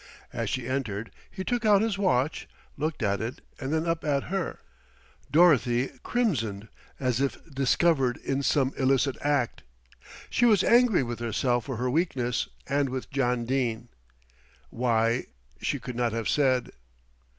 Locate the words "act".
9.21-9.61